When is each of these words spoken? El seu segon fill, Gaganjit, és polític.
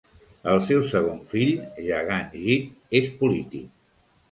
El 0.53 0.61
seu 0.69 0.79
segon 0.91 1.19
fill, 1.35 1.51
Gaganjit, 1.89 2.75
és 3.03 3.13
polític. 3.23 3.71